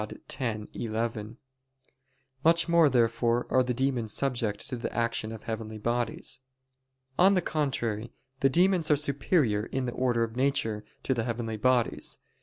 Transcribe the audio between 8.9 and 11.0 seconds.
superior in the order of nature,